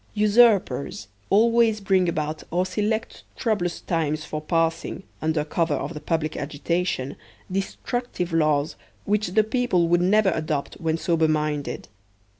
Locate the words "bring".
1.79-2.09